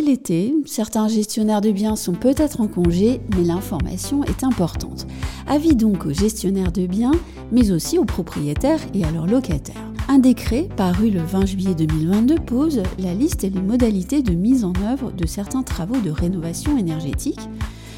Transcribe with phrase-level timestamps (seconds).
[0.00, 5.06] l'été, certains gestionnaires de biens sont peut-être en congé, mais l'information est importante.
[5.46, 7.12] Avis donc aux gestionnaires de biens,
[7.50, 9.92] mais aussi aux propriétaires et à leurs locataires.
[10.08, 14.64] Un décret paru le 20 juillet 2022 pose la liste et les modalités de mise
[14.64, 17.40] en œuvre de certains travaux de rénovation énergétique,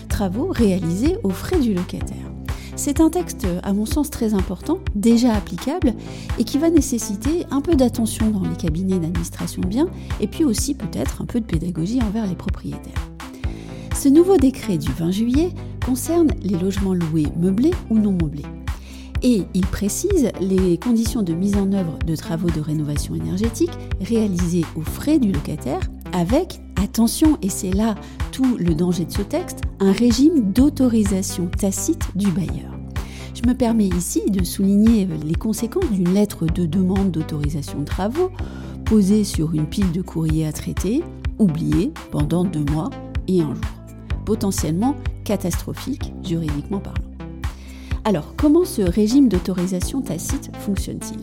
[0.09, 2.34] travaux réalisés aux frais du locataire.
[2.77, 5.95] C'est un texte, à mon sens, très important, déjà applicable,
[6.39, 9.89] et qui va nécessiter un peu d'attention dans les cabinets d'administration de biens,
[10.21, 13.11] et puis aussi peut-être un peu de pédagogie envers les propriétaires.
[13.95, 15.51] Ce nouveau décret du 20 juillet
[15.87, 18.43] concerne les logements loués meublés ou non meublés.
[19.23, 24.65] Et il précise les conditions de mise en œuvre de travaux de rénovation énergétique réalisés
[24.77, 25.81] aux frais du locataire
[26.13, 27.97] avec, attention, et c'est là
[28.31, 32.71] tout le danger de ce texte, un régime d'autorisation tacite du bailleur.
[33.35, 38.31] Je me permets ici de souligner les conséquences d'une lettre de demande d'autorisation de travaux
[38.85, 41.03] posée sur une pile de courrier à traiter,
[41.39, 42.91] oubliée pendant deux mois
[43.27, 43.65] et un jour.
[44.25, 47.01] Potentiellement catastrophique juridiquement parlant.
[48.05, 51.21] Alors, comment ce régime d'autorisation tacite fonctionne-t-il?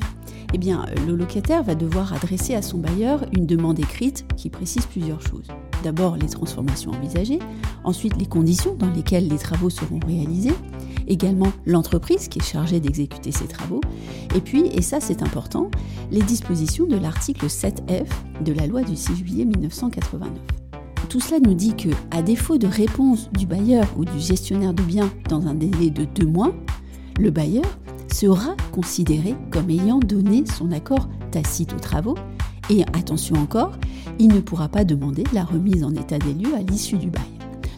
[0.54, 4.86] Eh bien, le locataire va devoir adresser à son bailleur une demande écrite qui précise
[4.86, 5.48] plusieurs choses.
[5.84, 7.40] D'abord les transformations envisagées,
[7.84, 10.54] ensuite les conditions dans lesquelles les travaux seront réalisés,
[11.08, 13.82] également l'entreprise qui est chargée d'exécuter ces travaux,
[14.36, 15.72] et puis, et ça c'est important,
[16.12, 18.08] les dispositions de l'article 7F
[18.44, 20.30] de la loi du 6 juillet 1989.
[21.10, 24.84] Tout cela nous dit que, à défaut de réponse du bailleur ou du gestionnaire de
[24.84, 26.54] biens dans un délai de deux mois,
[27.20, 27.66] le bailleur
[28.14, 32.16] sera considéré comme ayant donné son accord tacite aux travaux
[32.72, 33.74] et attention encore,
[34.18, 37.22] il ne pourra pas demander la remise en état des lieux à l'issue du bail.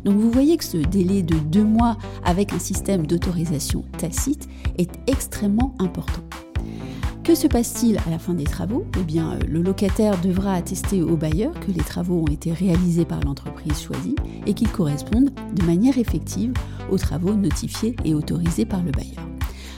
[0.05, 4.91] Donc vous voyez que ce délai de deux mois avec un système d'autorisation tacite est
[5.07, 6.21] extrêmement important.
[7.23, 8.85] Que se passe-t-il à la fin des travaux?
[8.99, 13.21] Eh bien, le locataire devra attester au bailleur que les travaux ont été réalisés par
[13.21, 14.15] l'entreprise choisie
[14.45, 16.53] et qu'ils correspondent de manière effective
[16.91, 19.32] aux travaux notifiés et autorisés par le bailleur.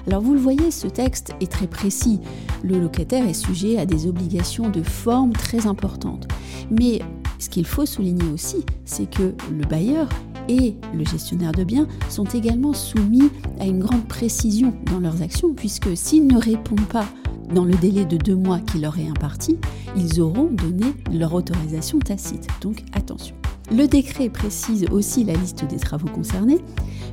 [0.08, 2.20] Alors vous le voyez, ce texte est très précis.
[2.64, 6.28] Le locataire est sujet à des obligations de forme très importantes.
[6.70, 7.00] Mais
[7.40, 10.08] ce qu'il faut souligner aussi, c'est que le bailleur
[10.48, 13.30] et le gestionnaire de biens sont également soumis
[13.60, 17.06] à une grande précision dans leurs actions, puisque s'ils ne répondent pas
[17.54, 19.58] dans le délai de deux mois qui leur est imparti,
[19.96, 22.48] ils auront donné leur autorisation tacite.
[22.62, 23.36] Donc attention.
[23.72, 26.60] Le décret précise aussi la liste des travaux concernés.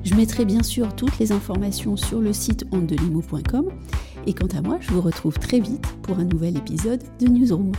[0.05, 3.69] Je mettrai bien sûr toutes les informations sur le site ondelimo.com.
[4.27, 7.73] Et quant à moi, je vous retrouve très vite pour un nouvel épisode de Newsroom.